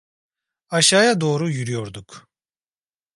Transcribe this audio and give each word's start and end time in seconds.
Aşağıya 0.69 1.21
doğru 1.21 1.49
yürüyorduk. 1.49 2.27